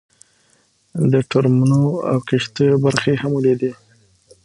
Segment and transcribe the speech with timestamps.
[1.11, 3.71] د ټرمونو او کښتیو برخې یې هم ولیدې.